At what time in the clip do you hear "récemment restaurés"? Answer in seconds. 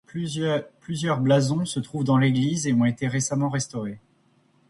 3.07-3.99